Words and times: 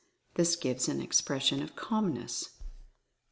This 0.33 0.55
gives 0.55 0.87
an 0.89 0.99
expression 0.99 1.61
of 1.61 1.75
Calmness. 1.75 2.57